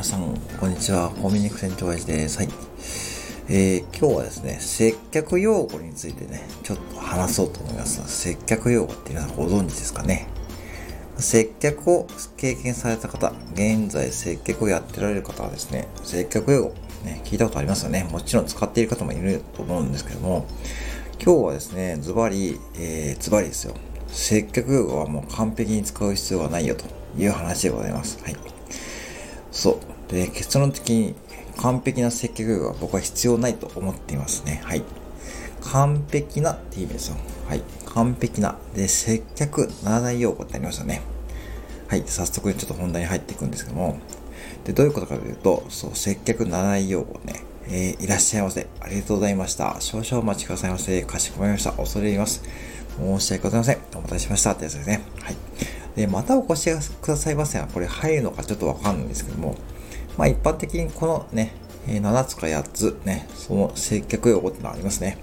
[0.00, 1.10] 皆さん、こんにちは。
[1.10, 2.38] コンビニク店長親父です。
[2.38, 2.48] はい。
[3.50, 8.00] えー、今日はですね、接客用語についてね、ちょっと話そうと思います。
[8.08, 10.26] 接客用語って皆さんご存知ですかね？
[11.18, 12.06] 接客を
[12.38, 16.74] 経験された方、現在接客をやってられる方はですね、接客用語、
[17.04, 18.08] ね、聞いたことありますよね。
[18.10, 20.46] もちろん使っている方もいると思うんですけども、
[21.22, 23.74] 今日はですね、ズバリ、えー、ズバリですよ。
[24.08, 26.86] 接客用語はもう完璧に使う必要はないよと
[27.18, 28.18] いう話でございます。
[28.22, 28.59] はい。
[29.50, 30.12] そう。
[30.12, 31.14] で、結論的に
[31.56, 34.60] 完璧な接客業は僕は必要ないと思っていますね。
[34.64, 34.82] はい。
[35.62, 37.16] 完璧なって意味ですよ。
[37.48, 37.62] はい。
[37.86, 38.56] 完璧な。
[38.74, 41.02] で、接客ならない用語ってありましたね。
[41.88, 42.04] はい。
[42.06, 43.98] 早速ちょっと本題に入っていくんですけども。
[44.64, 47.42] で、どういうことかというと、そう、接客ならない用語ね。
[47.66, 48.66] えー、いらっしゃいませ。
[48.80, 49.76] ありがとうございました。
[49.80, 51.02] 少々お待ちくださいませ。
[51.02, 51.72] かしこまりました。
[51.72, 52.42] 恐れ入ります。
[52.98, 53.78] 申し訳ございません。
[53.94, 54.52] お待たせしました。
[54.52, 55.02] ってやつですね。
[55.22, 55.36] はい。
[55.96, 59.56] で、またお越しくださいませが、これ入るのかちょっとわかんないんですけども、
[60.16, 61.52] まあ一般的にこのね、
[61.86, 65.18] 7つか8つね、その接客用語ってのがありますね。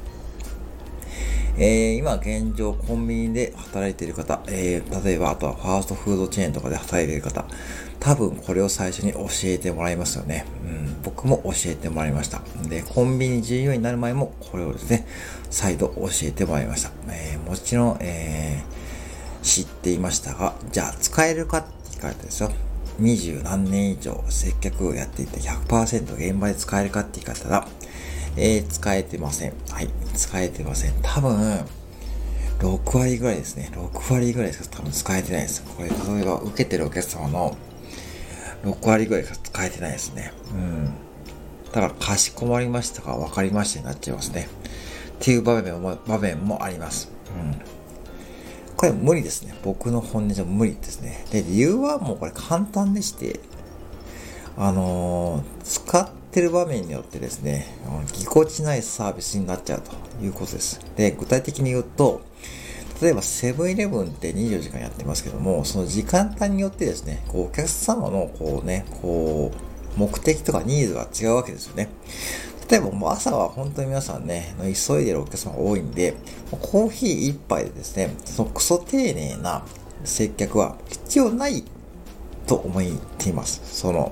[1.59, 7.45] えー、今現状コンビニで働いている方、えー、例えばあとはファーストフードチェーンとかで働いている方、
[7.99, 10.45] 多分これを最初に教えてもらいますよね。
[10.63, 12.41] うん、僕も教えてもらいました。
[12.69, 15.07] で、コンビニ従業員になる前もこれをですね、
[15.49, 16.91] 再度教えてもらいました。
[17.09, 18.86] えー、もちろん、えー
[19.47, 22.51] 知っていましたが、じゃあ使えるかって聞かれたですよ。
[22.99, 27.67] 二十何年以上接客をやっていて100%現場で使えるかって聞かれたら、
[28.35, 29.53] えー、使えてません。
[29.69, 30.93] はい、使えてません。
[31.01, 31.65] 多分、
[32.59, 33.69] 6割ぐらいですね。
[33.73, 35.63] 6割ぐらいしか多分使えてないです。
[35.63, 37.57] これ、例えば受けてるお客様の
[38.63, 40.33] 6割ぐらいしか使えてないですね。
[40.53, 40.85] うん。
[41.71, 44.47] だから、かしこまりましたか分かりましたになっちゃいますね。
[44.47, 47.11] っていう場面も、場面もあります。
[47.35, 47.76] うん。
[48.77, 49.55] これ無理ですね。
[49.63, 51.25] 僕の本音じゃ無理ですね。
[51.31, 53.39] で、理由はもうこれ簡単でして、
[54.55, 57.65] あのー、使ってる場面によってですね、
[58.13, 59.91] ぎこちないサービスになっちゃうと
[60.23, 60.79] いうことです。
[60.95, 62.21] で、具体的に言うと、
[63.01, 71.89] 例えばセブンイレブンって24時間やってますけども、その時間帯によってですね、こうお客様のこうね、こう、目的とかニーズが違うわけですよね。
[72.69, 76.15] 例えばもう朝は本当に皆さんね、急いでるお客様多いんで、
[76.51, 79.63] コーヒー一杯でですね、そのクソ丁寧な
[80.03, 81.63] 接客は必要ない
[82.45, 82.83] と思っ
[83.17, 83.61] ています。
[83.63, 84.11] その、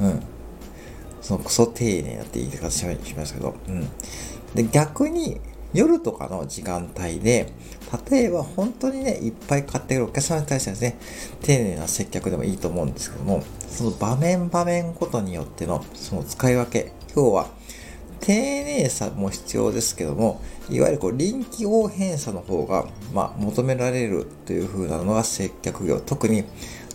[0.00, 0.22] うん。
[1.20, 3.88] そのクソ丁寧なって言い方しますけど、うん。
[4.54, 5.40] で、逆に
[5.72, 7.52] 夜とかの時間帯で、
[8.10, 10.98] 例えば本当にね、いっぱい買ってくるお客様に対してですね、
[11.42, 17.46] 丁寧な接客でもいいと思うんですけども、その場面場面ごとによってのその使い分け、今日は
[18.22, 20.40] 丁寧さも必要ですけども、
[20.70, 26.00] いわゆるこう臨機応変さの方が、まあ、求められるという風なのが接客業。
[26.00, 26.44] 特に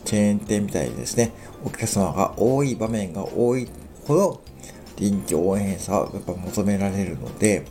[0.06, 1.34] チェーン店みたいにですね、
[1.66, 3.68] お客様が多い場面が多い
[4.06, 4.42] ほど、
[4.96, 7.66] 臨機応変さはやっぱ求められるので、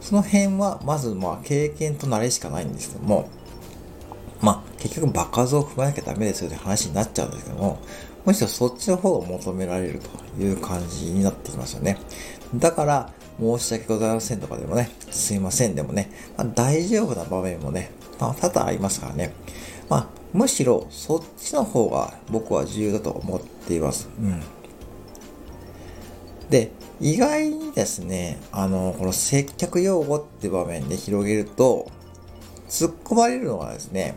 [0.00, 3.28] その辺はまずまあ経験と慣れしかないんですけども、
[4.40, 7.78] まあ結局場数を踏まなきゃダメですよって話になっちゃうんですけども、
[8.24, 11.98] むしろそっちの方が求められるという感じになってきますよね。
[12.56, 19.32] だから、申し訳ございませんとかでもね、すいませんでもね、まあ、大丈夫な場面もね、まあ、多々ありますからね。
[19.88, 24.08] まあ、むしろそっちの方が僕は重要だと思っています。
[24.18, 24.42] うん。
[26.50, 31.88] で、意外にですね、あの、この接客用語って場面で広げると、
[32.68, 34.16] 突っ込まれるのはですね、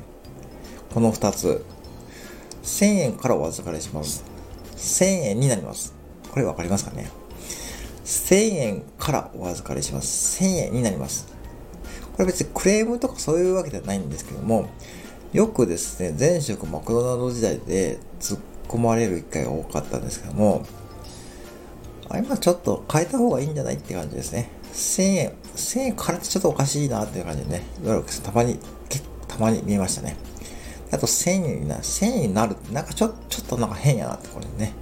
[0.96, 1.66] この2つ。
[2.64, 4.24] 1000円からお預かりします。
[4.78, 5.94] 1000円になります。
[6.32, 7.12] これわかりますかね
[8.06, 10.42] ?1000 円からお預かりします。
[10.42, 11.28] 1000円になります。
[12.14, 14.70] これ別にクレームとかそういうわけではないんですけども、
[15.34, 18.40] よくですね、前職マクドナルド時代で突っ
[18.70, 20.66] 込まれる機会が多かったんですけども、
[22.08, 24.50] あ今ちょっと変えた方がいいんじゃないって感じですね。
[24.72, 28.58] 1000円、1000円からってちょっとおかしいなっていう感じでね、いわゆるたまに、
[29.28, 30.16] たまに見えましたね。
[30.96, 34.74] あと1000円になる、1000円になるってなんかちょちょっとなんか変やなってこれね。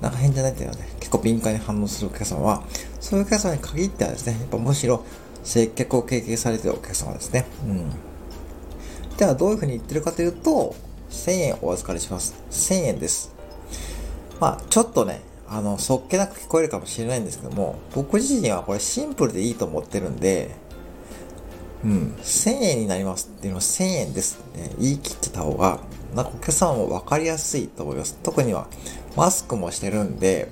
[0.00, 2.62] なんか変じゃないっていうのはね、結構敏感に反応するお客様は、
[3.00, 5.04] そういうお客様に限ってはですね、やっぱむしろ
[5.44, 7.46] 接客を経験されてるお客様ですね。
[7.64, 7.90] うん。
[9.16, 10.74] ではどういうふうに言ってるかというと、
[11.10, 12.34] 1000円お預かりします。
[12.50, 13.32] 1000円です。
[14.40, 20.50] まあ、ちょっとね、あの、そっけなく聞こえるかもしれないんですけども、僕自身はこれシンプルでいいと思ってるんで、
[21.84, 25.80] うん、1000円になりますっていうのは1000円ですって、言い切ってた方が、
[26.14, 28.18] なんかお客様も分かりやすいと思います。
[28.22, 28.66] 特には
[29.16, 30.48] マスクもしてるんで、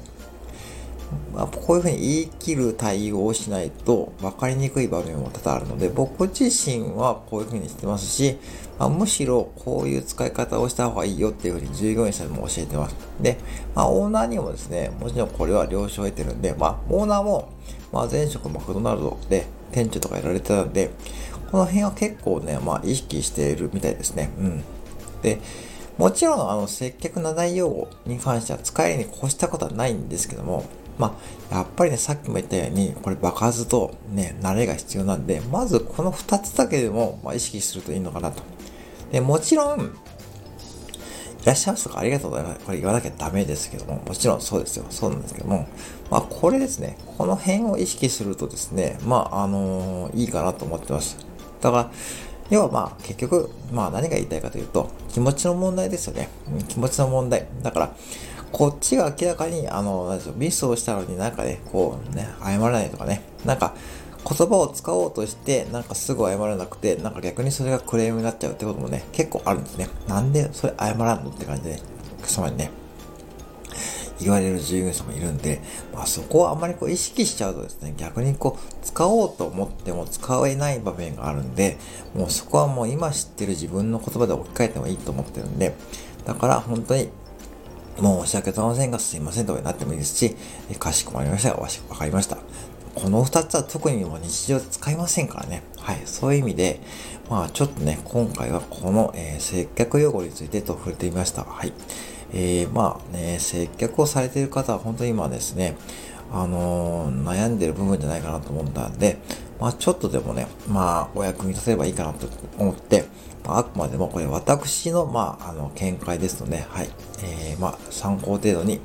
[1.35, 8.37] まあ、こういうふうに言い切る対応をしないと分かりにくい場面も多々あるので、僕自身はこういうふうにしてますし、
[8.79, 12.97] まあ、むしろこういう使い方をした方がいいよっていうふうに従業員さんにも教えてます。
[13.21, 13.39] で、
[13.75, 17.53] まあ、オーナーにもですね、もちろんこれは了承を得てるんで、まあ、オーナーも、
[17.93, 20.91] まあ、前職マクドナルドで店長とかやられてたんで、
[21.51, 24.31] この辺は結構ね、まあ、意識しているみたいですね。
[24.39, 24.65] うん。
[25.23, 25.41] で、
[25.99, 30.65] もちろん、あの、接客な内容に関しては使えに越したことはないんですけども、
[30.99, 31.19] ま
[31.51, 38.43] あ、やっぱりね、さっきも言ったように、これ爆発とね、慣れが必要なんで、まずこの2つだけでも、まあ、意識するといいのかなと。
[39.11, 39.97] で、もちろん、
[41.43, 42.01] いらっしゃいますとか？
[42.01, 42.61] ありがとうございます。
[42.65, 44.85] これ言わなきゃダメですけども、もちろんそうですよ。
[44.91, 45.67] そうなんですけども、
[46.11, 51.17] まあこれですね、この辺を意識するとですね、まああのー、いいかなと思ってます。
[51.61, 51.91] だから、
[52.51, 56.29] 要はまあ結局、まあ何が言いたいかというと、気持ちの問題ですよね。
[56.69, 57.47] 気持ちの問題。
[57.63, 57.97] だから、
[58.53, 63.75] こっちが明らかに、あの、ミスをしたのになんかね、こうね、謝らないとかね、なんか、
[64.29, 69.89] 言葉を使おうとして、なんかすぐ謝らなくて、なんか逆にそれがクレームになっちゃうってこともね、結構あるんですね。
[70.09, 71.81] なんでそれ謝らんのって感じで、ね、
[72.23, 72.71] 様にね、
[74.21, 75.63] 言われる従業員さんもいるんで、
[75.95, 81.79] まあそこをあまりこう意識しちゃうとですね、逆にこう使おうと思っても使えない場面があるんで、
[82.15, 85.75] もうそこはもう今知ってる自分の言葉で置き換えてもいいと思ってるんで、
[86.27, 87.09] だから本当に
[87.99, 90.37] もう申し訳ございませんが、すいませんとかになってもいいですし、
[90.79, 92.37] かしこまりましたが、わかりました。
[93.03, 95.63] この2つは特にも日常使いませんからね。
[95.79, 96.03] はい。
[96.05, 96.81] そういう意味で、
[97.31, 101.45] まあちょっとね、今回はこの、えー、接客用語についてと触れてみました。
[101.45, 101.73] はい。
[102.33, 105.77] えー、まあね、接客をされている方は本当に今ですね、
[106.31, 109.17] あのー、悩んでる部分じゃないかなと思ったんで、
[109.59, 113.07] まあちょっとでもね、まあお役に立てればいいかなと思って、
[113.47, 116.91] まあ、あくまでもこれ私の、まあ、あの、見解ですので、はい。
[117.23, 118.81] えー、まあ、参考程度に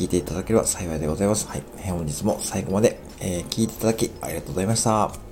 [0.00, 1.46] 聞いていただければ幸いでございます。
[1.46, 1.62] はい。
[1.82, 5.29] 本日も最後まで、えー、聞いていただきありがとうございました。